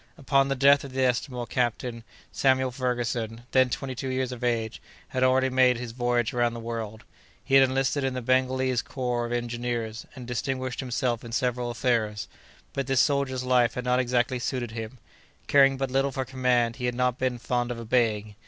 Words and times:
Upon 0.17 0.47
the 0.47 0.55
death 0.55 0.83
of 0.83 0.93
the 0.93 1.03
estimable 1.03 1.45
captain, 1.45 2.03
Samuel 2.31 2.71
Ferguson, 2.71 3.43
then 3.51 3.69
twenty 3.69 3.93
two 3.93 4.07
years 4.07 4.31
of 4.31 4.43
age, 4.43 4.81
had 5.09 5.21
already 5.21 5.49
made 5.51 5.77
his 5.77 5.91
voyage 5.91 6.33
around 6.33 6.55
the 6.55 6.59
world. 6.59 7.03
He 7.45 7.53
had 7.53 7.61
enlisted 7.69 8.03
in 8.03 8.15
the 8.15 8.21
Bengalese 8.23 8.81
Corps 8.81 9.27
of 9.27 9.31
Engineers, 9.31 10.07
and 10.15 10.25
distinguished 10.25 10.79
himself 10.79 11.23
in 11.23 11.31
several 11.33 11.69
affairs; 11.69 12.27
but 12.73 12.87
this 12.87 12.99
soldier's 12.99 13.43
life 13.43 13.75
had 13.75 13.85
not 13.85 13.99
exactly 13.99 14.39
suited 14.39 14.71
him; 14.71 14.97
caring 15.45 15.77
but 15.77 15.91
little 15.91 16.11
for 16.11 16.25
command, 16.25 16.77
he 16.77 16.85
had 16.85 16.95
not 16.95 17.19
been 17.19 17.37
fond 17.37 17.69
of 17.69 17.77
obeying. 17.79 18.33